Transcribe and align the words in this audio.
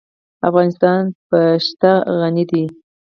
افغانستان 0.49 1.01
په 1.29 1.39
ښتې 1.65 1.93
غني 2.19 2.43
دی. 2.51 2.63